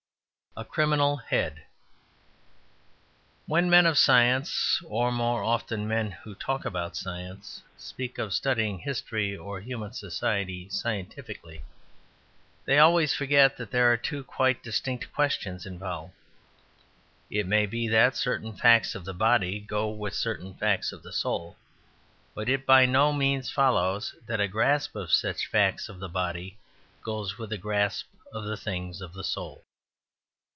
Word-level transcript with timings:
A 0.57 0.65
Criminal 0.65 1.15
Head 1.15 1.63
When 3.45 3.69
men 3.69 3.85
of 3.85 3.97
science 3.97 4.81
(or, 4.85 5.09
more 5.09 5.41
often, 5.41 5.87
men 5.87 6.11
who 6.11 6.35
talk 6.35 6.65
about 6.65 6.97
science) 6.97 7.63
speak 7.77 8.17
of 8.17 8.33
studying 8.33 8.79
history 8.79 9.33
or 9.33 9.61
human 9.61 9.93
society 9.93 10.67
scientifically 10.67 11.63
they 12.65 12.79
always 12.79 13.13
forget 13.13 13.55
that 13.55 13.71
there 13.71 13.93
are 13.93 13.97
two 13.97 14.25
quite 14.25 14.61
distinct 14.61 15.13
questions 15.13 15.65
involved. 15.65 16.11
It 17.29 17.47
may 17.47 17.65
be 17.65 17.87
that 17.87 18.17
certain 18.17 18.51
facts 18.51 18.93
of 18.93 19.05
the 19.05 19.13
body 19.13 19.61
go 19.61 19.89
with 19.89 20.13
certain 20.13 20.53
facts 20.55 20.91
of 20.91 21.01
the 21.01 21.13
soul, 21.13 21.55
but 22.35 22.49
it 22.49 22.65
by 22.65 22.85
no 22.85 23.13
means 23.13 23.49
follows 23.49 24.13
that 24.27 24.41
a 24.41 24.49
grasp 24.49 24.97
of 24.97 25.13
such 25.13 25.47
facts 25.47 25.87
of 25.87 25.99
the 26.01 26.09
body 26.09 26.57
goes 27.01 27.37
with 27.37 27.53
a 27.53 27.57
grasp 27.57 28.07
of 28.33 28.43
the 28.43 28.57
things 28.57 28.99
of 28.99 29.13
the 29.13 29.23
soul. 29.23 29.63